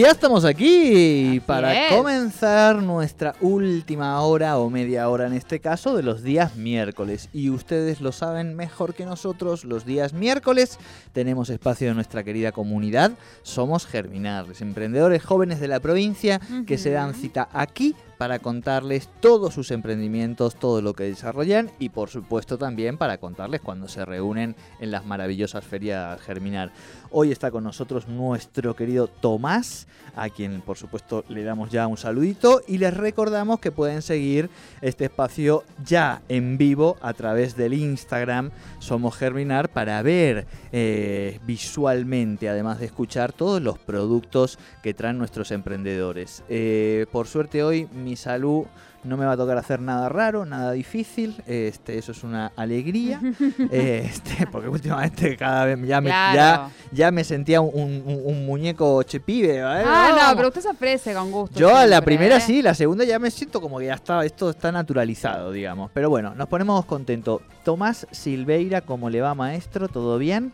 [0.00, 1.94] Y ya estamos aquí Así para es.
[1.94, 7.28] comenzar nuestra última hora o media hora en este caso de los días miércoles.
[7.34, 10.78] Y ustedes lo saben mejor que nosotros, los días miércoles
[11.12, 13.12] tenemos espacio en nuestra querida comunidad.
[13.42, 19.08] Somos Germinar, los emprendedores jóvenes de la provincia que se dan cita aquí para contarles
[19.20, 24.04] todos sus emprendimientos, todo lo que desarrollan y por supuesto también para contarles cuando se
[24.04, 26.70] reúnen en las maravillosas ferias Germinar.
[27.12, 31.96] Hoy está con nosotros nuestro querido Tomás, a quien por supuesto le damos ya un
[31.96, 34.50] saludito y les recordamos que pueden seguir
[34.82, 42.50] este espacio ya en vivo a través del Instagram Somos Germinar para ver eh, visualmente,
[42.50, 46.44] además de escuchar todos los productos que traen nuestros emprendedores.
[46.50, 48.64] Eh, por suerte hoy mi salud
[49.02, 53.18] no me va a tocar hacer nada raro, nada difícil, este, eso es una alegría,
[53.70, 56.70] este, porque últimamente cada vez ya me, ya, Claro.
[56.92, 57.70] ya me sentía un,
[58.06, 59.56] un- un muñeco chepibe.
[59.56, 59.62] ¿eh?
[59.62, 60.34] Ah, no, Vamos.
[60.36, 61.58] pero usted se ofrece con gusto.
[61.58, 62.40] Yo a la siempre, primera ¿eh?
[62.42, 65.90] sí, la segunda ya me siento como que ya está, esto está naturalizado, digamos.
[65.94, 67.40] Pero bueno, nos ponemos contentos.
[67.64, 69.88] Tomás Silveira, ¿cómo le va maestro?
[69.88, 70.52] ¿Todo bien?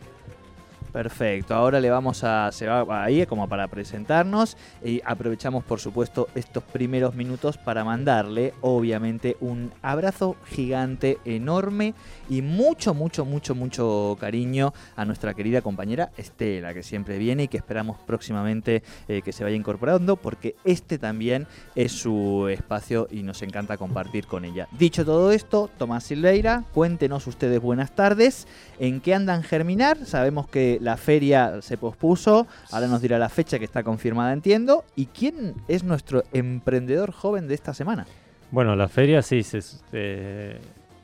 [0.96, 6.28] Perfecto, ahora le vamos a, se va ahí como para presentarnos y aprovechamos por supuesto
[6.34, 11.92] estos primeros minutos para mandarle obviamente un abrazo gigante, enorme
[12.30, 17.48] y mucho, mucho, mucho, mucho cariño a nuestra querida compañera Estela que siempre viene y
[17.48, 23.22] que esperamos próximamente eh, que se vaya incorporando porque este también es su espacio y
[23.22, 24.66] nos encanta compartir con ella.
[24.78, 28.46] Dicho todo esto, Tomás Silveira, cuéntenos ustedes buenas tardes,
[28.78, 33.58] en qué andan germinar, sabemos que la feria se pospuso, ahora nos dirá la fecha
[33.58, 38.06] que está confirmada entiendo, y quién es nuestro emprendedor joven de esta semana.
[38.52, 39.58] Bueno, la feria sí se,
[39.92, 40.60] eh,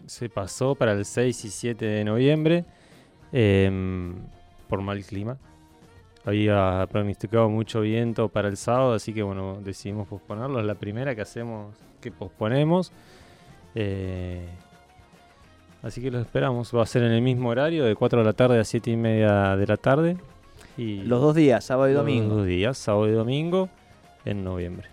[0.06, 2.65] se pasó para el 6 y 7 de noviembre
[3.33, 4.15] em,
[4.69, 5.37] por mal clima.
[6.25, 10.61] Había pronosticado mucho viento para el sábado, así que bueno, decidimos posponerlo.
[10.61, 12.93] Es la primera que hacemos, que posponemos.
[13.75, 14.47] Eh,
[15.82, 16.75] así que lo esperamos.
[16.75, 18.97] Va a ser en el mismo horario, de 4 de la tarde a 7 y
[18.97, 20.16] media de la tarde.
[20.76, 22.37] Y Los dos días, sábado y los domingo.
[22.37, 23.69] dos días, sábado y domingo,
[24.25, 24.88] en noviembre.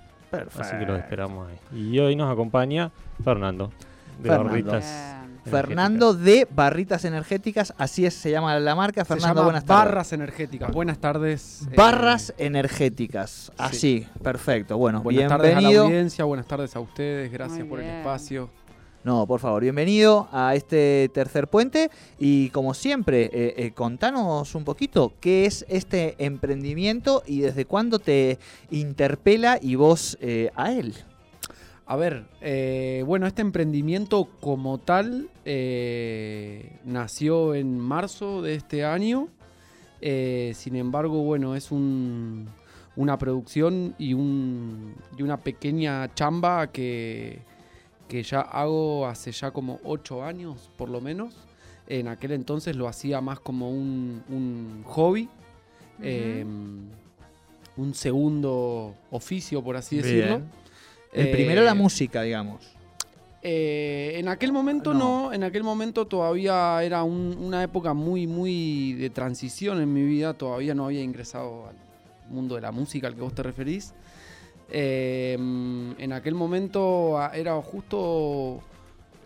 [0.59, 1.79] Así que los esperamos ahí.
[1.79, 2.91] Y hoy nos acompaña
[3.23, 3.71] Fernando,
[4.19, 4.49] de Fernando.
[4.49, 5.15] Barritas.
[5.45, 9.03] Fernando de Barritas Energéticas, así es, se llama la marca.
[9.03, 9.85] Se Fernando, llama buenas tardes.
[9.85, 10.71] Barras Energéticas.
[10.71, 11.61] Buenas tardes.
[11.71, 13.51] eh, Barras energéticas.
[13.57, 14.77] Así, perfecto.
[14.77, 15.85] Bueno, buenas tardes a la bienvenido.
[15.85, 17.31] audiencia, buenas tardes a ustedes.
[17.31, 18.49] Gracias Muy por el espacio.
[19.03, 21.89] No, por favor, bienvenido a este tercer puente.
[22.19, 27.99] Y como siempre, eh, eh, contanos un poquito qué es este emprendimiento y desde cuándo
[27.99, 28.39] te
[28.71, 30.95] interpela y vos eh, a él.
[31.85, 32.25] A ver,
[33.07, 35.27] bueno, este emprendimiento como tal
[36.85, 39.27] nació en marzo de este año.
[39.99, 42.47] Sin embargo, bueno, es un-
[42.95, 47.39] una producción y, un- y una pequeña chamba que,
[48.09, 51.33] que ya hago hace ya como ocho años, por lo menos.
[51.87, 56.01] En aquel entonces lo hacía más como un, un hobby, Ujú.
[56.03, 56.45] eh,
[57.77, 60.39] un segundo oficio, por así decirlo.
[60.39, 60.49] Bien.
[61.13, 62.75] El primero Eh, la música, digamos.
[63.41, 64.99] eh, en aquel momento No.
[65.29, 65.33] no.
[65.33, 70.33] en aquel momento todavía era un- una época muy, muy de transición en mi vida,
[70.33, 71.75] todavía no había ingresado al
[72.29, 73.93] mundo de la música al que vos te referís.
[74.71, 78.61] Eh, en aquel momento era justo,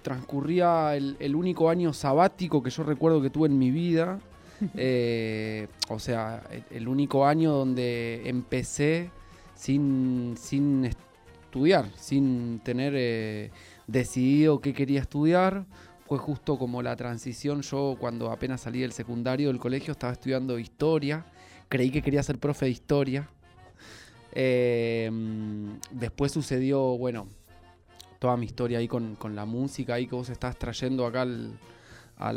[0.01, 4.19] transcurría el, el único año sabático que yo recuerdo que tuve en mi vida.
[4.77, 9.09] Eh, o sea, el, el único año donde empecé
[9.55, 13.51] sin, sin estudiar, sin tener eh,
[13.87, 15.65] decidido qué quería estudiar.
[16.05, 17.61] Fue justo como la transición.
[17.61, 21.25] Yo cuando apenas salí del secundario del colegio estaba estudiando historia.
[21.69, 23.29] Creí que quería ser profe de historia.
[24.35, 25.09] Eh,
[25.91, 27.27] después sucedió, bueno,
[28.19, 31.59] toda mi historia ahí con, con la música ahí que vos estás trayendo acá al-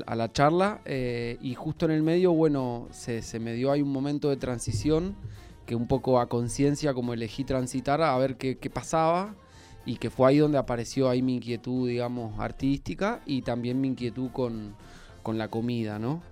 [0.07, 0.81] a la charla.
[0.85, 4.37] eh, y justo en el medio, bueno, se, se me dio ahí un momento de
[4.37, 5.15] transición
[5.65, 9.35] que un poco a conciencia como elegí transitar a ver qué, qué pasaba
[9.85, 14.31] y que fue ahí donde apareció ahí mi inquietud, digamos, artística y también mi inquietud
[14.33, 14.75] con,
[15.23, 16.23] con la comida, ¿no?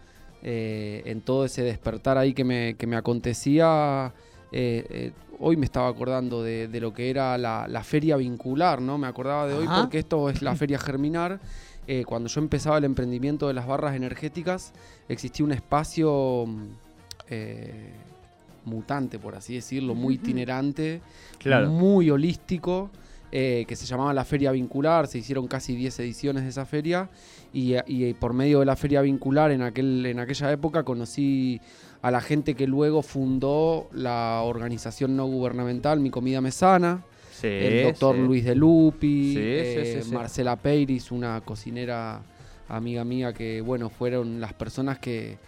[0.42, 4.12] Eh, en todo ese despertar ahí que me, que me acontecía,
[4.56, 8.80] eh, eh, hoy me estaba acordando de, de lo que era la, la feria vincular,
[8.80, 8.98] ¿no?
[8.98, 11.40] Me acordaba de hoy porque esto es la feria germinar.
[11.88, 14.72] Eh, cuando yo empezaba el emprendimiento de las barras energéticas,
[15.08, 16.62] existía un espacio mm,
[17.30, 17.90] eh,
[18.64, 21.02] mutante, por así decirlo, muy itinerante,
[21.38, 21.68] Claro.
[21.68, 22.90] muy holístico,
[23.32, 25.08] eh, que se llamaba la Feria Vincular.
[25.08, 27.10] Se hicieron casi 10 ediciones de esa feria.
[27.52, 31.60] Y, y por medio de la Feria Vincular, en, aquel, en aquella época, conocí
[32.04, 37.02] a la gente que luego fundó la organización no gubernamental Mi Comida Mesana.
[37.32, 38.20] Sí, el doctor sí.
[38.20, 40.02] Luis de Lupi, Sí, eh.
[40.12, 42.20] Marcela Peiris, una cocinera
[42.68, 45.38] amiga mía que, bueno, fueron las personas que,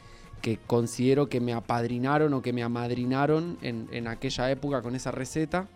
[0.41, 5.11] que considero que me apadrinaron o que me amadrinaron en, en aquella época con esa
[5.11, 5.69] receta.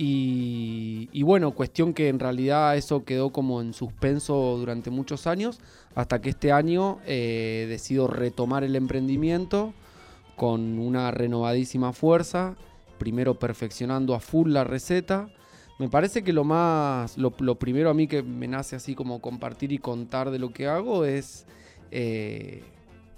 [0.00, 5.58] Y, bueno, cuestión que en realidad eso quedó como en suspenso durante muchos años,
[5.96, 9.74] hasta que este año eh, decido retomar el emprendimiento
[10.36, 12.54] con una renovadísima fuerza,
[12.98, 15.30] primero perfeccionando a full la receta.
[15.80, 19.20] Me parece que lo más, lo, lo primero a mí que me nace así como
[19.20, 21.44] compartir y contar de lo que hago es
[21.90, 22.62] eh,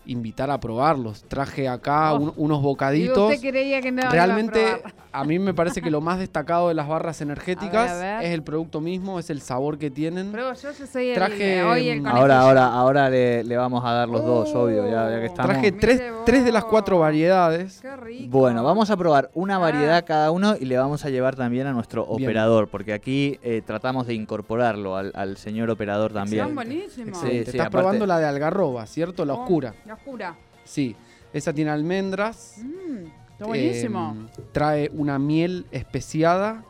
[0.06, 1.22] invitar a probarlos.
[1.28, 2.18] Traje acá Oh.
[2.20, 3.32] un- unos bocaditos.
[3.34, 4.94] usted creía que no a Realmente, probar.
[5.12, 8.18] a mí me parece que lo más destacado de las barras energéticas A ver, a
[8.18, 8.26] ver.
[8.26, 10.32] es el producto mismo, es el sabor que tienen.
[10.32, 12.20] Pero yo, yo soy el, Traje, hoy el mm, conejillo.
[12.22, 15.26] Ahora, ahora, ahora le, le vamos a dar los dos, Uh, obvio, ya, ya que
[15.26, 15.52] estamos.
[15.52, 17.80] Traje tres, tres de las cuatro variedades.
[17.80, 18.38] Qué rico.
[18.38, 19.58] Bueno, vamos a probar una Ah.
[19.58, 22.28] variedad cada uno y le vamos a llevar también a nuestro Bien.
[22.28, 26.44] operador, porque aquí eh, tratamos de incorpororarlo al, al señor operador también.
[26.46, 27.18] Son buenísimos.
[27.18, 29.24] Sí, estás aparte- probando la de algarroba, ¿cierto?
[29.24, 29.74] La Oh, oscura.
[29.90, 30.36] La oscura.
[30.62, 30.94] Sí,
[31.32, 32.58] esa tiene almendras.
[32.58, 34.16] Mm, está buenísimo.
[34.38, 36.62] eh, trae una miel especiada.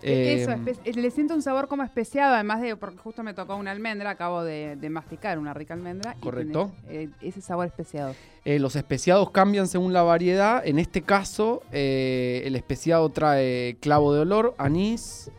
[0.00, 3.56] Eso, espe- eh, le siento un sabor como especiado, además de, porque justo me tocó
[3.56, 6.14] una almendra, acabo de, de masticar una rica almendra.
[6.18, 6.70] y Correcto.
[6.88, 8.14] tiene, eh, ese sabor especiado.
[8.44, 10.64] eh, los especiados cambian según la variedad.
[10.64, 15.32] En este caso, el especiado trae clavo de olor, anís,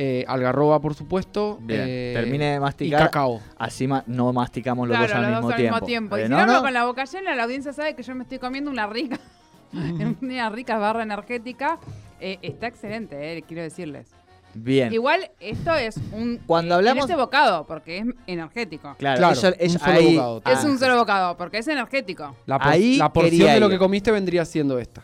[0.00, 1.58] eh, algarroba, por supuesto.
[1.60, 3.00] Bien, eh, termine de y masticar.
[3.00, 3.40] cacao.
[3.58, 5.74] Así ma- no masticamos los claro, dos al los mismo dos al tiempo.
[5.74, 6.16] mismo tiempo.
[6.16, 6.62] Y Eh, si no, no, no.
[6.62, 9.18] con la boca llena, la audiencia sabe que yo me estoy comiendo una rica,
[10.22, 11.78] una rica barra energética.
[12.20, 14.08] Eh, está excelente, eh, quiero decirles.
[14.54, 14.92] Bien.
[14.92, 16.40] Igual esto es un...
[16.46, 18.94] Cuando hablamos- En este bocado, porque es energético.
[18.98, 20.42] Claro, Claro, eso es un solo ahí- bocado.
[20.44, 22.34] ah, Es un solo bocado, porque es energético.
[22.46, 23.72] La, por- Ahí la porción de lo ir.
[23.72, 25.02] que comiste vendría siendo esta.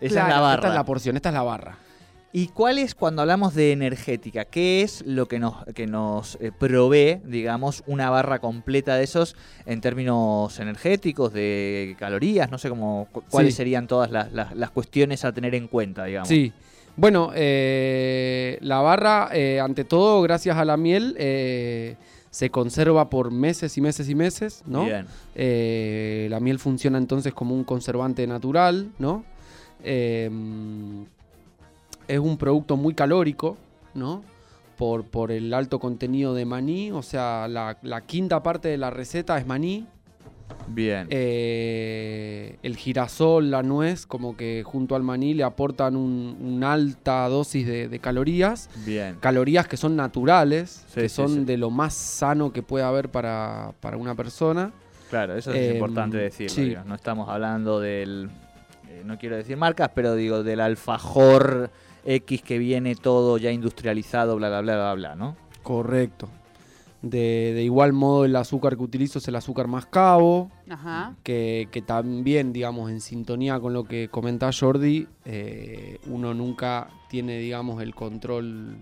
[0.00, 0.54] Esa Claro, es la barra.
[0.54, 1.76] Esta es la porción, esta es la barra.
[2.34, 4.46] ¿Y cuál es cuando hablamos de energética?
[4.46, 9.36] ¿Qué es lo que nos, que nos eh, provee, digamos, una barra completa de esos
[9.66, 12.50] en términos energéticos, de calorías?
[12.50, 13.58] No sé cómo, cu- cuáles Sí.
[13.58, 16.28] serían todas las, las- las cuestiones a tener en cuenta, digamos.
[16.28, 16.52] Sí.
[16.96, 21.96] Bueno, eh, la barra, eh, ante todo, gracias a la miel, eh,
[22.30, 24.86] se conserva por meses y meses y meses, ¿no?
[24.86, 25.04] Bien.
[25.34, 29.22] Eh, la miel funciona entonces como un conservante natural, ¿no?
[32.08, 33.56] Es un producto muy calórico,
[33.94, 34.22] ¿no?
[34.76, 38.90] Por, por el alto contenido de maní, o sea, la, la quinta parte de la
[38.90, 39.86] receta es maní.
[40.68, 41.06] Bien.
[41.10, 47.28] Eh, el girasol, la nuez, como que junto al maní le aportan un- una alta
[47.28, 48.68] dosis de, de calorías.
[48.84, 49.16] Bien.
[49.20, 51.44] Calorías que son naturales, Sí, que sí, son sí.
[51.44, 54.72] de lo más sano que puede haber para, para una persona.
[55.10, 56.84] Claro, eso es Em, importante decirlo.
[56.84, 58.30] No estamos hablando del,
[58.88, 61.70] eh, no quiero decir marcas, pero digo del alfajor
[62.04, 65.36] X que viene todo ya industrializado, bla, bla, bla, bla, bla, ¿no?
[65.62, 66.28] Correcto.
[67.02, 71.16] De, de igual modo, el azúcar que utilizo es el azúcar mascabo, Ajá.
[71.24, 77.38] que, que también, digamos, en sintonía con lo que comenta Jordi, eh, uno nunca tiene,
[77.38, 78.76] digamos, el control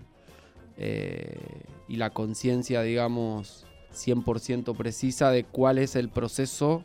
[0.77, 6.83] eh, y la conciencia, digamos, 100% precisa de cuál es el proceso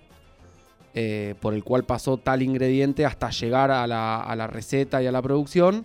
[0.95, 5.07] eh, por el cual pasó tal ingrediente hasta llegar a la, a la receta y
[5.07, 5.85] a la producción.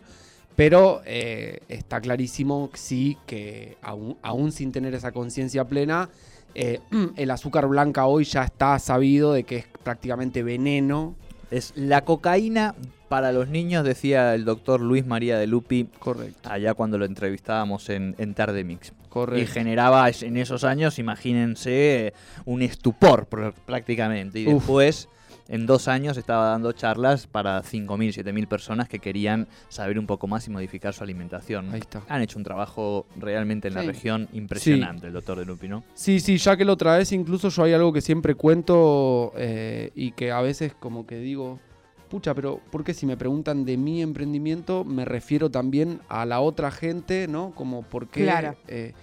[0.55, 6.09] Pero eh, está clarísimo, sí, que aún, aún sin tener esa conciencia plena,
[6.55, 6.79] eh,
[7.15, 11.15] el azúcar blanca hoy ya está sabido de que es prácticamente veneno.
[11.49, 12.75] Es la cocaína
[13.09, 16.49] para los niños, decía el doctor Luis María de Lupi Correcto.
[16.49, 18.89] allá cuando lo entrevistábamos en, en Tarde Mix.
[18.89, 19.51] Y Correcto.
[19.51, 22.13] generaba es- en esos años, imagínense,
[22.45, 24.39] un estupor pr- prácticamente.
[24.39, 24.53] Y Uf.
[24.63, 25.09] después,
[25.51, 30.25] en dos años, estaba dando charlas para 5.000, 7.000 personas que querían saber un poco
[30.25, 31.73] más y modificar su alimentación.
[31.73, 32.01] Ahí está.
[32.07, 35.83] Han hecho un trabajo realmente en la región impresionante, el doctor de Lupi, ¿no?
[35.93, 40.13] Sí, sí, ya que lo traes, incluso yo hay algo que siempre cuento eh, y
[40.13, 41.59] que a veces como que digo,
[42.09, 46.39] pucha, pero ¿por qué si me preguntan de mi emprendimiento me refiero también a la
[46.39, 47.51] otra gente, ¿no?
[47.55, 48.23] Como por qué...
[48.23, 48.55] Claro.
[48.69, 48.93] eh,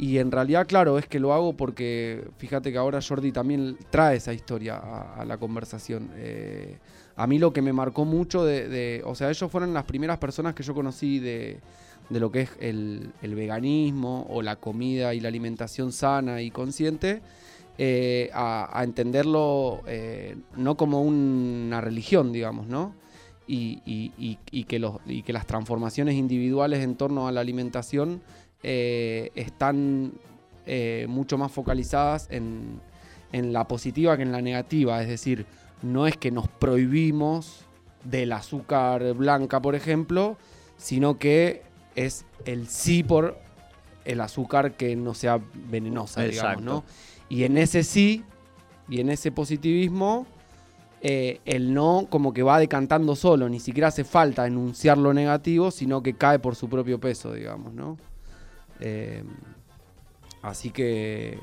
[0.00, 4.16] Y en realidad, claro, es que lo hago porque fíjate que ahora Jordi también trae
[4.16, 6.10] esa historia a, la conversación.
[6.14, 6.78] Eh,
[7.16, 10.54] a mí lo que me marcó mucho de, O sea, ellos fueron las primeras personas
[10.54, 11.58] que yo conocí de,
[12.10, 16.52] de lo que es el, el veganismo o la comida y la alimentación sana y
[16.52, 17.20] consciente.
[17.76, 22.94] eh, a, entenderlo eh, no como una religión, digamos, ¿no?
[23.48, 28.20] Y- y- y que los, y que las transformaciones individuales en torno a la alimentación
[28.62, 30.12] eh, están
[30.66, 32.80] eh, mucho más focalizadas en,
[33.32, 35.00] en la positiva que en la negativa.
[35.02, 35.46] Es decir,
[35.82, 37.64] no es que nos prohibimos
[38.04, 40.36] del azúcar blanca, por ejemplo,
[40.76, 41.62] sino que
[41.94, 43.38] es el sí por
[44.04, 46.84] el azúcar que no sea venenosa, digamos, ¿no?
[47.28, 48.24] Y en ese sí,
[48.88, 50.26] y en ese positivismo,
[51.02, 55.70] eh, el no como que va decantando solo, ni siquiera hace falta enunciar lo negativo,
[55.70, 57.98] sino que cae por su propio peso, digamos, ¿no?
[58.80, 59.22] Eh,
[60.42, 61.38] así que...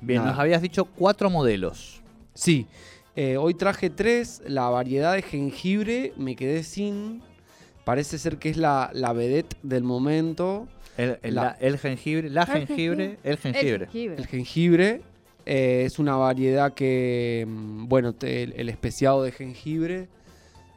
[0.00, 0.30] Bien, Nada.
[0.32, 2.02] nos habías dicho cuatro modelos.
[2.34, 2.66] Sí,
[3.16, 7.20] eh, hoy traje tres, la variedad de jengibre me quedé sin,
[7.84, 12.30] parece ser que es la, la vedette del momento, El, el- La- la- el jengibre,
[12.30, 13.74] la El jengibre, el jengibre.
[13.74, 14.16] El jengibre.
[14.18, 15.02] el jengibre.
[15.46, 20.06] eh, es una variedad que, mm, bueno, te- el, el especiado de jengibre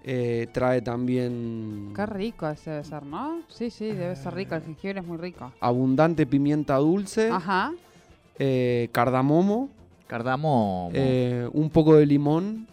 [0.03, 3.41] eh, trae también Qué rico ese debe ser, ¿no?
[3.47, 4.55] Sí, sí, debe ser rico.
[4.55, 5.51] El jengibre es muy rico.
[5.59, 7.71] abundante pimienta dulce, Ajá.
[8.39, 9.69] eh, cardamomo,
[10.07, 10.89] Cardamomo.
[10.93, 12.67] eh, un poco de limón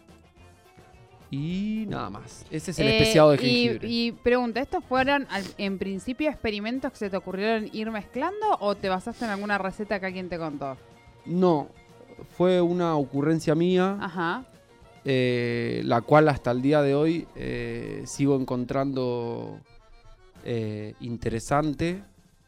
[1.31, 2.47] y nada más.
[2.51, 3.89] Ese es el Eh, especiado de y- jengibre.
[3.89, 8.75] Y, pregunta, ¿estos fueron al- en principio experimentos que se te ocurrieron ir mezclando o
[8.75, 10.79] te basaste en alguna receta que alguien te contó?
[11.27, 11.69] No,
[12.37, 14.45] fue una ocurrencia mía, Ajá.
[15.11, 19.59] Eh, la cual hasta el día de hoy eh, sigo encontrando
[20.45, 22.03] eh, interesante,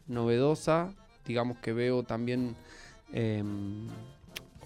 [0.05, 0.93] novedosa.
[1.25, 2.55] Digamos que veo también
[3.13, 3.87] em,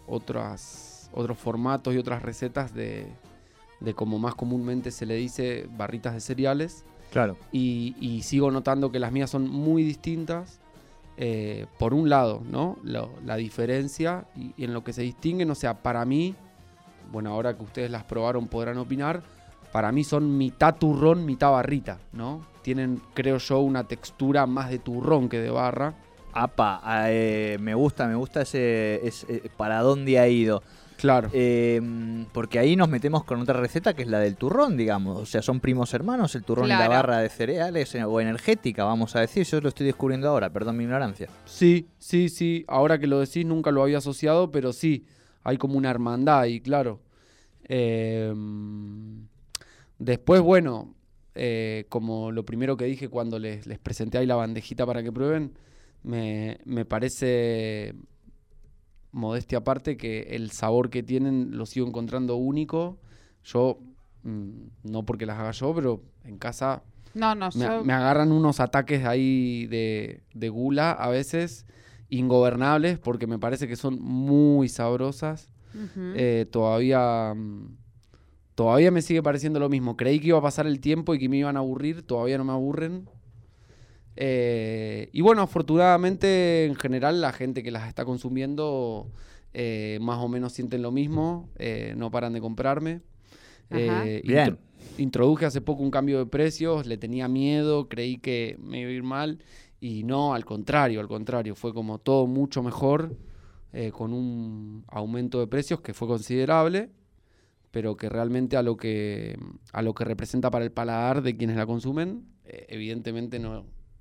[0.08, 3.08] otras, otros formatos y otras recetas de,
[3.80, 6.84] de como más comúnmente se le dice barritas de cereales.
[7.14, 7.38] Claro.
[7.54, 10.60] y, y sigo notando que las mías son muy distintas.
[11.80, 12.78] por un lado, ¿no?
[12.84, 16.36] La diferencia y, y en lo que se distinguen, o sea, para mí,
[17.12, 19.22] bueno, ahora que ustedes las probaron podrán opinar,
[19.72, 22.46] para mí son mitad turrón, mitad barrita, ¿no?
[22.62, 25.94] Tienen, creo yo, una textura más de turrón que de barra.
[26.34, 30.64] Apa, eh, me gusta, me gusta ese, ese- para dónde ha ido.
[30.98, 31.30] Claro.
[31.34, 31.82] Eh,
[32.34, 35.18] porque ahí nos metemos con otra receta que es la del turrón, digamos.
[35.18, 38.86] O sea, son primos hermanos, el turrón y la barra de cereales eh, o energética,
[38.86, 39.46] vamos a decir.
[39.46, 41.28] Yo lo estoy descubriendo ahora, perdón mi ignorancia.
[41.46, 42.64] Sí, sí, sí.
[42.68, 45.06] Ahora que lo decís, nunca lo había asociado, pero sí,
[45.46, 47.00] hay como una hermandad ahí, claro.
[47.70, 48.34] Eh,
[50.00, 50.94] después, bueno,
[51.36, 55.12] eh, como lo primero que dije cuando les, les presenté ahí la bandejita para que
[55.12, 55.54] prueben,
[56.04, 57.94] me, me parece,
[59.12, 62.98] modestia aparte, que el sabor que tienen lo sigo encontrando único.
[63.44, 63.80] Yo,
[64.24, 64.50] mm,
[64.84, 66.82] no porque las haga yo, pero en casa
[67.14, 67.84] No, no, me, yo...
[67.84, 71.66] me agarran unos ataques ahí de, de gula a veces
[72.10, 75.50] ingobernables porque me parece que son muy sabrosas.
[76.16, 77.76] Eh, todavía, mm,
[78.56, 79.98] todavía me sigue pareciendo lo mismo.
[79.98, 82.02] Creí que iba a pasar el tiempo y que me iban a aburrir.
[82.04, 83.10] Todavía no me aburren.
[84.16, 89.10] Eh, y bueno, afortunadamente en general la gente que las está consumiendo
[89.54, 91.50] eh, más o menos sienten lo mismo.
[91.58, 93.02] eh, no paran de comprarme.
[93.72, 94.38] Eh, Bien.
[94.48, 94.58] intro-
[94.98, 98.94] introduje hace poco un cambio de precios, le tenía miedo, creí que me iba a
[98.94, 99.40] ir mal
[99.86, 103.16] y no, al contrario, al contrario, fue como todo mucho mejor,
[103.72, 106.90] eh, con un aumento de precios que fue considerable,
[107.70, 109.38] pero que realmente a lo que,
[109.74, 113.54] a lo que representa para el paladar de quienes la consumen, eh, evidentemente no,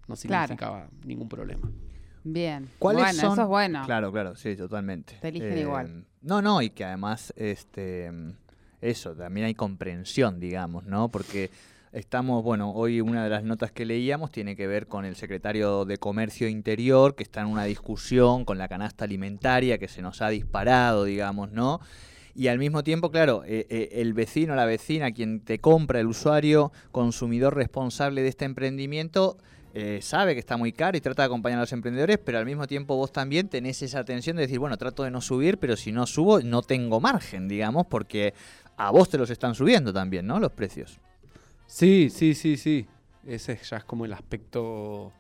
[0.09, 0.17] no Claro.
[0.17, 1.71] significaba ningún problema.
[2.23, 2.67] Bien.
[2.79, 3.33] ¿Cuáles bueno, son?
[3.33, 3.83] eso es bueno.
[3.85, 5.19] Claro, claro, sí, totalmente.
[5.21, 5.87] Te eligen igual.
[5.87, 8.11] Eh, No, no, y que además, este,
[8.81, 11.11] eso, también hay comprensión, digamos, ¿no?
[11.11, 11.51] Porque
[11.95, 15.85] estamos, bueno, hoy una de las notas que leíamos tiene que ver con el secretario
[15.85, 20.21] de Comercio Interior, que está en una discusión con la canasta alimentaria que se nos
[20.21, 21.81] ha disparado, digamos, ¿no?
[22.35, 26.09] Y al mismo tiempo, claro, eh, eh, el vecino, la vecina, quien te compra, el
[26.09, 29.39] usuario, consumidor responsable de este emprendimiento,
[29.73, 32.47] eh, sabe que está muy caro y trata de acompañar a los emprendedores, pero al
[32.47, 35.77] mismo tiempo vos también tenés esa tensión de decir, bueno, trato de no subir, pero
[35.77, 38.35] si no subo, no tengo margen, digamos, porque
[38.77, 40.41] a vos te los están subiendo también, ¿no?
[40.41, 40.99] Los precios.
[41.67, 42.87] Sí, sí, sí, sí.
[43.27, 45.13] Ese ya es como el aspecto...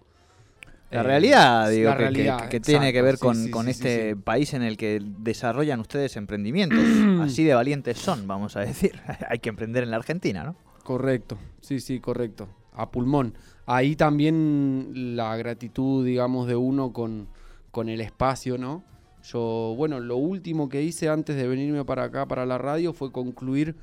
[0.90, 3.50] La eh, realidad, digo, la que, que- realidad, que tiene que ver sí, con, sí,
[3.50, 6.78] con sí, este país en el que desarrollan ustedes emprendimientos.
[7.20, 8.92] Así de valientes son, vamos a decir.
[9.28, 10.54] Hay que emprender en la Argentina, ¿no?
[10.84, 12.48] Correcto, sí, sí, correcto.
[12.74, 13.34] A pulmón.
[13.66, 17.26] Ahí también la gratitud, digamos, de uno con,
[17.70, 18.84] con el espacio, ¿no?
[19.22, 23.10] Yo, bueno, lo último que hice antes de venirme para acá, para la radio, fue
[23.10, 23.74] concluir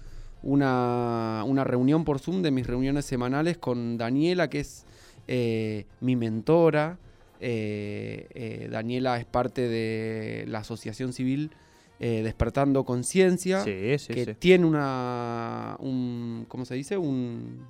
[0.44, 4.86] una, una reunión por Zoom de mis reuniones semanales con Daniela, que es
[5.28, 6.98] eh, mi mentora.
[7.40, 11.52] Eh, eh, Daniela es parte de la Asociación Civil
[12.00, 14.34] eh, Despertando Conciencia, Sí, sí, que sí.
[14.38, 16.98] tiene una, un, ¿cómo se dice?
[16.98, 17.66] Un,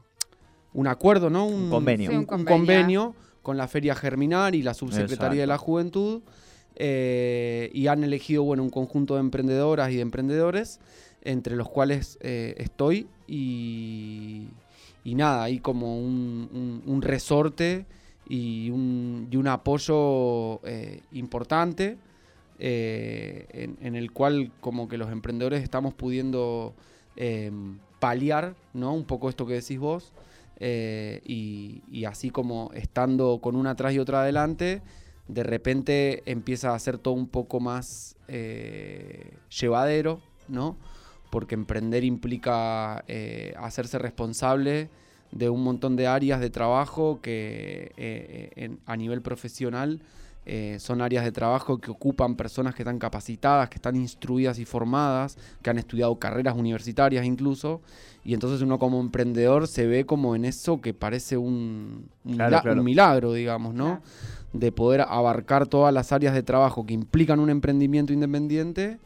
[0.73, 1.45] un acuerdo, ¿no?
[1.45, 2.09] Un convenio.
[2.11, 3.15] Sí, un un convenio.
[3.41, 5.57] con la Feria Germinar y la Subsecretaría de la.
[5.57, 6.21] Juventud.
[6.75, 10.79] eh, y han elegido, bueno, un conjunto de emprendedoras y de emprendedores,
[11.23, 13.07] entre los cuales eh, estoy.
[13.27, 14.47] Y,
[15.05, 17.85] nada, hay como un, resorte
[18.27, 21.97] y un, apoyo eh, importante
[22.59, 26.73] eh, en, el cual como que los emprendedores estamos pudiendo
[27.99, 28.93] paliar, ¿no?
[28.93, 30.11] Un poco esto que decís vos.
[30.59, 34.81] y, y así como estando con una atrás y otra adelante,
[35.27, 38.15] de repente empieza a ser todo un poco más
[39.49, 40.77] llevadero, ¿no?
[41.31, 44.89] Porque emprender implica eh, hacerse responsable
[45.31, 50.01] de un montón de áreas de trabajo que eh, en- a nivel profesional
[50.45, 54.65] eh, son áreas de trabajo que ocupan personas que están capacitadas, que están instruidas y
[54.65, 57.79] formadas, que han estudiado carreras universitarias incluso,
[58.25, 62.49] y entonces uno como emprendedor se ve como en eso que parece un, un Claro,
[62.49, 62.79] mila- claro.
[62.79, 64.01] un milagro, digamos, ¿no?
[64.51, 68.97] De poder abarcar todas las áreas de trabajo que implican un emprendimiento independiente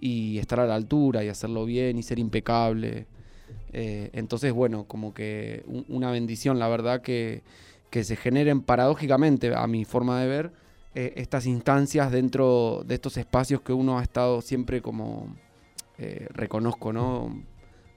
[0.00, 3.06] y estar a la altura y hacerlo bien y ser impecable.
[3.72, 7.42] Eh, entonces, bueno, como que un- una bendición, la verdad, que,
[7.90, 10.52] que se generen paradójicamente, a mi forma de ver,
[10.94, 15.34] eh, estas instancias dentro de estos espacios que uno ha estado siempre como,
[15.98, 17.42] eh, reconozco, ¿no?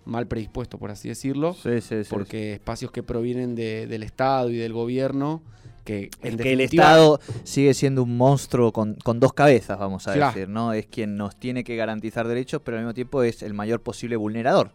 [0.05, 4.49] Mal predispuesto, por así decirlo, Sí, sí, sí, porque espacios que provienen de- del Estado
[4.49, 5.41] y del gobierno,
[5.83, 10.13] que en que el Estado sigue siendo un monstruo con, con dos cabezas, vamos a
[10.13, 10.33] Claro.
[10.33, 10.73] decir, ¿no?
[10.73, 14.15] Es quien nos tiene que garantizar derechos, pero al mismo tiempo es el mayor posible
[14.15, 14.71] vulnerador.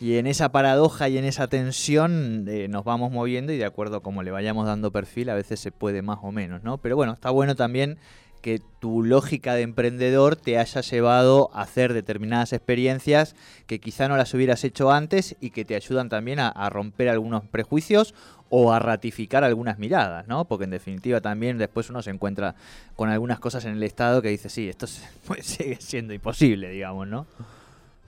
[0.00, 3.96] Y en esa paradoja y en esa tensión eh, nos vamos moviendo y de acuerdo
[3.98, 6.78] a cómo le vayamos dando perfil, a veces se puede más o menos, ¿no?
[6.78, 7.96] Pero bueno, está bueno también
[8.42, 13.34] que tu lógica de emprendedor te haya llevado a hacer determinadas experiencias
[13.66, 17.08] que quizá no las hubieras hecho antes y que te ayudan también a, a romper
[17.08, 18.14] algunos prejuicios
[18.56, 20.44] o a ratificar algunas miradas, ¿no?
[20.44, 22.54] Porque en definitiva también después uno se encuentra
[22.94, 24.86] con algunas cosas en el Estado que dice, sí, esto
[25.26, 27.26] pues, sigue siendo imposible, digamos, ¿no?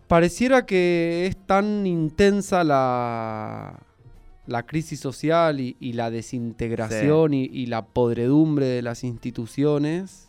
[0.07, 3.81] Pareciera que es tan intensa la,
[4.47, 10.29] la crisis social y, y la desintegración y, y la podredumbre de las instituciones.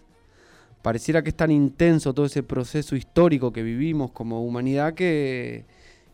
[0.82, 5.66] Pareciera que es tan intenso todo ese proceso histórico que vivimos como humanidad que,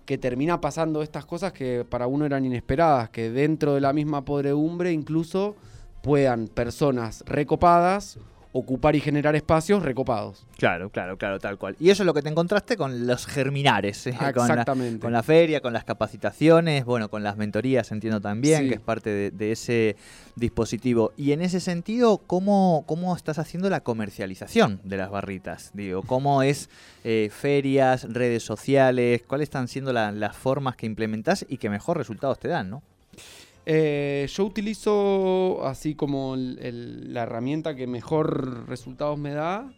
[0.05, 4.25] que termina pasando estas cosas que para uno eran inesperadas, que dentro de la misma
[4.25, 5.55] podredumbre incluso
[6.01, 8.19] puedan personas recopadas
[8.55, 10.45] ocupar y generar espacios recopados.
[10.57, 11.75] Claro, claro, claro, tal cual.
[11.79, 14.13] Y eso es lo que te encontraste con los germinares, ¿eh?
[14.19, 14.99] Ah, con, la, Exactamente.
[14.99, 18.69] con la feria, con las capacitaciones, bueno, con las mentorías, entiendo también, Sí.
[18.69, 19.95] que es parte de, de ese
[20.35, 21.11] dispositivo.
[21.17, 25.71] Y en ese sentido, ¿cómo, ¿cómo estás haciendo la comercialización de las barritas?
[25.73, 26.69] Digo, ¿cómo es
[27.03, 29.23] eh, ferias, redes sociales?
[29.27, 32.83] ¿Cuáles están siendo la- las formas que implementás y que mejor resultados te dan, no?
[33.65, 39.71] Eh, yo utilizo así como la herramienta que mejor resultados me da.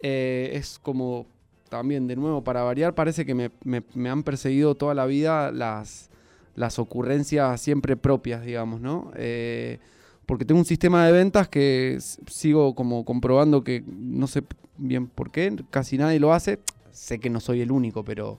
[0.00, 1.26] eh, es como
[1.70, 6.10] también, de nuevo, para variar, parece que me, me- han perseguido toda la vida las,
[6.56, 9.10] las ocurrencias siempre propias, digamos, ¿no?
[9.16, 9.78] Eh,
[10.26, 11.98] porque tengo un sistema de ventas que
[12.28, 14.42] sigo como comprobando que no sé
[14.78, 16.60] bien por qué, casi nadie lo hace.
[16.92, 18.38] Sé que no soy el único, pero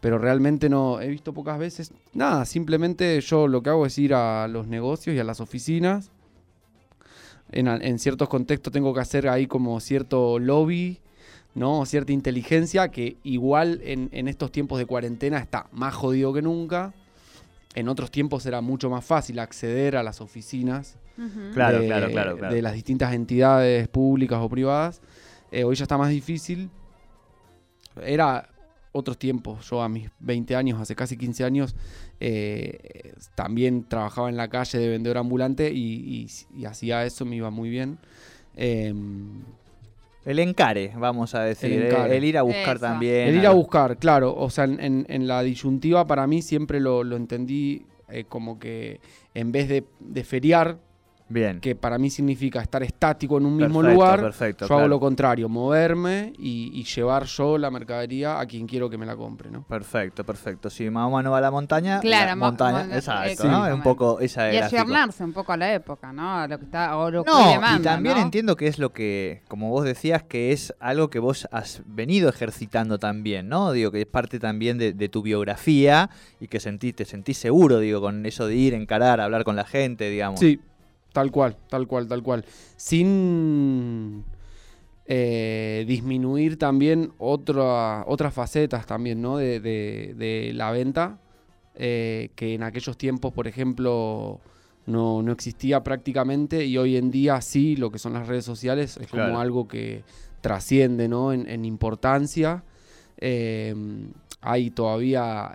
[0.00, 1.92] pero realmente no he visto pocas veces.
[2.12, 6.10] Nada, simplemente yo lo que hago es ir a los negocios y a las oficinas.
[7.52, 11.00] En, en ciertos contextos tengo que hacer ahí como cierto lobby,
[11.54, 11.80] ¿no?
[11.80, 16.42] O cierta inteligencia que igual en, en estos tiempos de cuarentena está más jodido que
[16.42, 16.94] nunca.
[17.74, 20.96] En otros tiempos era mucho más fácil acceder a las oficinas.
[21.52, 22.54] Claro, de, claro, claro, claro.
[22.54, 25.02] de las distintas entidades públicas o privadas.
[25.52, 26.70] Eh, hoy ya está más difícil.
[28.02, 28.48] Era
[28.92, 29.68] otros tiempos.
[29.70, 31.74] Yo a mis 20 años, hace casi 15 años,
[32.18, 37.36] eh, también trabajaba en la calle de vendedor ambulante y, y- y hacía eso, me
[37.36, 37.98] iba muy bien.
[38.56, 39.42] Em,
[40.24, 41.72] El encare, vamos a decir.
[41.72, 42.16] El eh.
[42.16, 43.28] El, ir a buscar también.
[43.28, 44.34] El ir a a- buscar, claro.
[44.36, 48.58] O sea, en, en- en la disyuntiva para mí siempre lo, lo entendí eh, como
[48.58, 49.00] que
[49.34, 50.76] en vez de, de feriar,
[51.32, 51.60] Bien.
[51.60, 54.98] que para mí significa estar estático en un mismo Perfecto, lugar, perfecto, yo hago lo
[55.00, 59.48] contrario, moverme y, y llevar yo la mercadería a quien quiero que me la compre,
[59.50, 59.62] ¿no?
[59.62, 60.68] Perfecto, perfecto.
[60.68, 63.44] Si Mahoma no va a la montaña, Claro, la mo- montaña, mo- exacto.
[63.48, 63.66] ¿no?
[63.66, 64.82] Es un poco esa Y gráfico.
[64.82, 66.34] ayornarse un poco a la época, ¿no?
[66.40, 68.22] A lo que está, o lo que No, demanda, y también ¿no?
[68.22, 72.28] entiendo que es lo que, como vos decías, que es algo que vos has venido
[72.28, 73.70] ejercitando también, ¿no?
[73.70, 77.78] Digo, que es parte también de, de tu biografía y que sentí, te sentís seguro,
[77.78, 80.40] digo, con eso de ir, encarar, hablar con la gente, digamos.
[80.40, 80.58] Sí,
[81.12, 82.44] tal cual, tal cual, tal cual.
[82.76, 84.24] Sin
[85.06, 89.36] eh, disminuir también otra, otras facetas también, ¿no?
[89.38, 91.18] De, de- de la venta,
[91.74, 94.40] eh, que en aquellos tiempos, por ejemplo,
[94.86, 98.96] no, no existía prácticamente y hoy en día sí, lo que son las redes sociales
[99.00, 100.04] es como algo que
[100.40, 101.32] trasciende, ¿no?
[101.32, 102.62] En, en importancia.
[103.18, 103.74] Eh,
[104.42, 105.52] hay todavía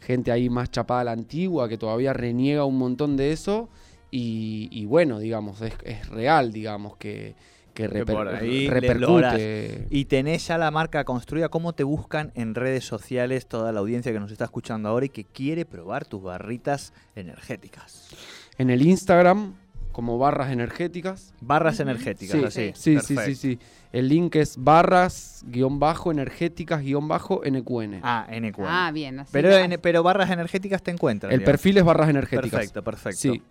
[0.00, 3.68] gente ahí más chapada a la antigua que todavía reniega un montón de eso.
[4.16, 7.34] Y, y bueno, digamos, es, es real, digamos, que,
[7.74, 9.86] que, Que reper- por ahí le repercute.
[9.90, 14.12] Y tenés ya la marca construida, ¿cómo te buscan en redes sociales toda la audiencia
[14.12, 18.10] que nos está escuchando ahora y que quiere probar tus barritas energéticas?
[18.56, 19.54] En el Instagram,
[19.90, 21.34] como barras energéticas.
[21.40, 22.72] Barras energéticas, Sí, así.
[22.76, 23.58] Sí, sí, sí, sí.
[23.92, 28.00] El link es barras, guion bajo, energéticas, guion bajo, NQN.
[28.04, 28.60] Ah, NQ.
[28.60, 29.18] Ah, bien.
[29.18, 31.32] Así pero, en- pero barras energéticas te encuentran.
[31.32, 31.52] el digamos.
[31.52, 32.50] perfil es barras energéticas.
[32.52, 33.18] Perfecto, perfecto.
[33.18, 33.42] Sí.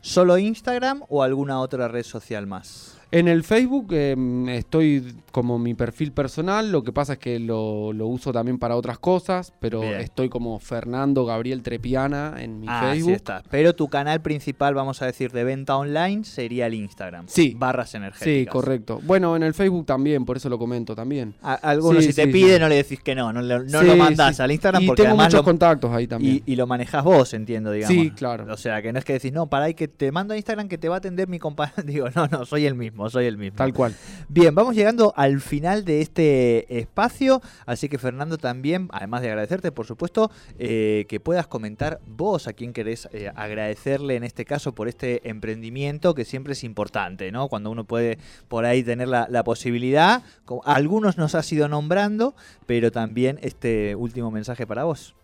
[0.00, 2.95] ¿Solo Instagram o alguna otra red social más?
[3.16, 4.14] En el Facebook eh,
[4.48, 8.76] estoy como mi perfil personal, lo que pasa es que lo, lo uso también para
[8.76, 10.00] otras cosas, pero Bien.
[10.00, 13.08] estoy como Fernando Gabriel Trepiana en mi ah, Facebook.
[13.10, 13.42] sí está.
[13.50, 17.24] Pero tu canal principal, vamos a decir, de venta online sería el Instagram.
[17.28, 17.54] Sí.
[17.56, 18.24] Barras energéticas.
[18.34, 19.00] Sí, correcto.
[19.02, 21.34] Bueno, en el Facebook también, por eso lo comento también.
[21.40, 23.80] A- algunos Sí, si te sí, pide no le decís que no, no, le- no
[23.80, 24.42] Sí, lo mandás sí.
[24.42, 26.42] al Instagram y porque tengo además muchos lo, contactos ahí también.
[26.44, 27.96] y, y lo manejás vos, entiendo, digamos.
[27.96, 28.46] Sí, claro.
[28.52, 30.68] O sea, que no es que decís, no, para ahí que te mando a Instagram
[30.68, 31.56] que te va a atender mi compañero.
[31.86, 33.56] Digo, no, no, soy el mismo, soy el mismo.
[33.56, 33.94] Tal cual.
[34.28, 39.72] Bien, vamos llegando al final de este espacio, así que Fernando también, además de agradecerte,
[39.72, 44.74] por supuesto, eh, que puedas comentar vos a quién querés eh, agradecerle en este caso
[44.74, 47.48] por este emprendimiento que siempre es importante, ¿no?
[47.48, 52.34] Cuando uno puede por ahí tener la, la posibilidad, como algunos nos has ido nombrando,
[52.66, 55.14] pero también este último mensaje para vos.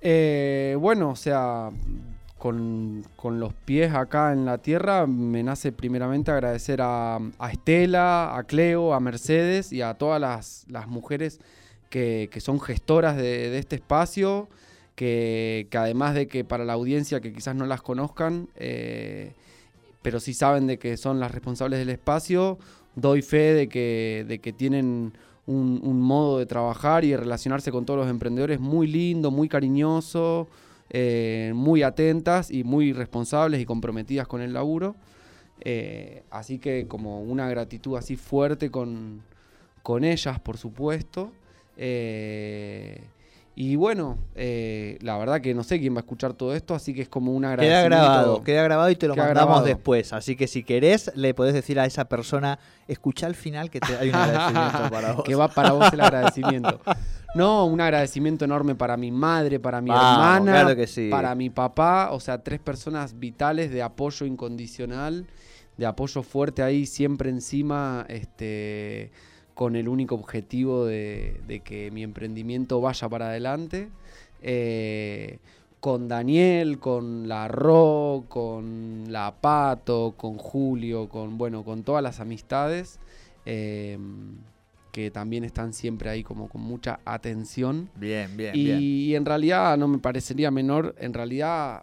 [0.00, 1.70] Eh, bueno, o sea,
[2.40, 7.20] con, con los pies acá en la tierra, me nace primeramente agradecer a,
[7.52, 11.38] Estela, a Cleo, a Mercedes y a todas las, las mujeres
[11.90, 14.48] que, que son gestoras de, este espacio,
[14.94, 19.34] que, que además de que para la audiencia que quizás no las conozcan, eh,
[20.00, 22.58] pero sí saben de que son las responsables del espacio,
[22.94, 25.12] doy fe de que, de que tienen
[25.46, 30.48] un modo de trabajar y de relacionarse con todos los emprendedores muy lindo, muy cariñoso,
[30.90, 34.96] eh, muy atentas y muy responsables y comprometidas con el laburo.
[35.62, 39.22] Eh, así que como una gratitud así fuerte con,
[39.82, 41.32] con ellas, por supuesto.
[41.76, 43.02] Eh,
[43.56, 46.94] y bueno, eh, la verdad que no sé quién va a escuchar todo esto, así
[46.94, 49.66] que es como un Queda grabado, queda grabado y te lo Queda mandamos grabado.
[49.66, 50.12] después.
[50.14, 53.94] Así que si querés, le podés decir a esa persona, escucha al final que te,
[53.98, 55.24] hay un agradecimiento para vos.
[55.24, 56.80] que va para vos el agradecimiento.
[57.34, 61.08] No, un agradecimiento enorme para mi madre, para mi Vamos, hermana, claro que sí.
[61.10, 65.26] para mi papá, o sea, tres personas vitales de apoyo incondicional,
[65.76, 69.12] de apoyo fuerte ahí, siempre encima, este,
[69.54, 73.90] con el único objetivo de, de que mi emprendimiento vaya para adelante.
[74.42, 75.38] Eh,
[75.78, 82.20] con Daniel, con la Ro, con la Pato, con Julio, con bueno, con todas las
[82.20, 82.98] amistades.
[83.46, 83.96] eh,
[84.92, 87.90] que también están siempre ahí como con mucha atención.
[87.96, 89.16] Bien, bien, y, bien.
[89.16, 91.82] en realidad no me parecería menor, en realidad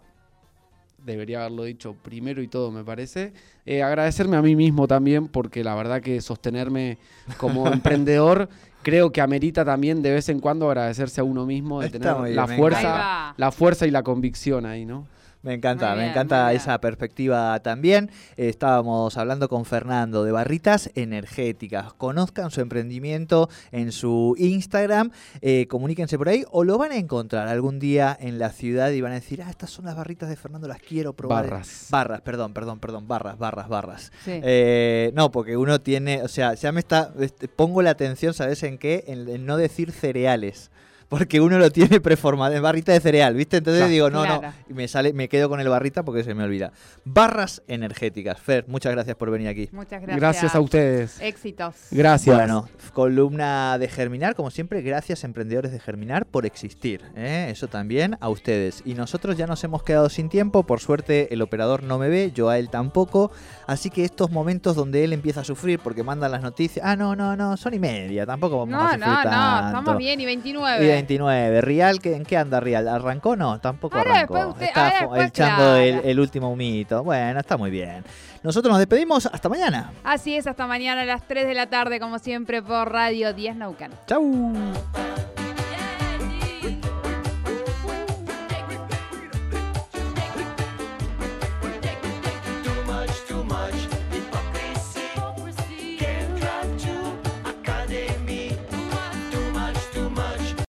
[1.04, 3.32] debería haberlo dicho primero y todo, me parece.
[3.64, 6.98] Eh, agradecerme a mí mismo también, porque la verdad que sostenerme
[7.38, 8.48] como emprendedor
[8.82, 12.22] creo que amerita también de vez en cuando agradecerse a uno mismo de Está tener
[12.22, 15.06] bien, la fuerza, la fuerza y la convicción ahí, ¿no?
[15.42, 18.10] Me encanta, me encanta esa perspectiva también.
[18.36, 21.92] Eh, estábamos hablando con Fernando de barritas energéticas.
[21.92, 27.46] Conozcan su emprendimiento en su Instagram, eh, comuníquense por ahí o lo van a encontrar
[27.46, 30.34] algún día en la ciudad y van a decir, ah, estas son las barritas de
[30.34, 31.44] Fernando, las quiero probar.
[31.44, 31.86] Barras.
[31.90, 34.12] Barras, perdón, perdón, perdón, barras, barras, barras.
[34.24, 34.40] Sí.
[34.42, 38.64] Eh, no, porque uno tiene, o sea, ya me está, este, pongo la atención, ¿sabes
[38.64, 39.04] en qué?
[39.06, 40.70] En, en no decir cereales.
[41.08, 43.58] Porque uno lo tiene preformado en barrita de cereal, ¿viste?
[43.58, 43.92] Entonces Claro.
[43.92, 46.72] digo, no, no, y me sale, me quedo con el barrita porque se me olvida.
[47.04, 48.38] Barras energéticas.
[48.40, 49.68] Fer, muchas gracias por venir aquí.
[49.72, 50.16] Muchas gracias.
[50.20, 51.20] Gracias a ustedes.
[51.20, 51.74] Éxitos.
[51.90, 52.36] Gracias.
[52.36, 57.02] Bueno, columna de Germinar, como siempre, gracias emprendedores de Germinar por existir.
[57.16, 57.48] ¿eh?
[57.50, 58.82] Eso también a ustedes.
[58.84, 62.32] Y nosotros ya nos hemos quedado sin tiempo, por suerte el operador no me ve,
[62.34, 63.30] yo a él tampoco.
[63.66, 67.16] Así que estos momentos donde él empieza a sufrir porque mandan las noticias, ah, no,
[67.16, 69.66] no, no, son y media, tampoco vamos a No, sufrir no, no, tanto.
[69.78, 70.84] estamos bien y 29.
[70.84, 71.60] Y 29.
[71.60, 72.86] Real, ¿qué- ¿en qué anda Real?
[72.88, 73.36] ¿Arrancó?
[73.36, 74.48] No, tampoco Ahora arrancó.
[74.48, 77.02] usted- Está echando el, el último humito.
[77.02, 78.04] Bueno, está muy bien.
[78.42, 79.26] Nosotros nos despedimos.
[79.26, 79.92] Hasta mañana.
[80.04, 83.56] Así es, hasta mañana a las 3 de la tarde, como siempre, por Radio 10
[83.56, 83.90] Naucan.
[84.06, 84.52] Chau.